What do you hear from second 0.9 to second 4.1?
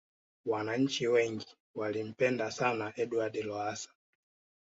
wengi walimpenda sana edward lowasa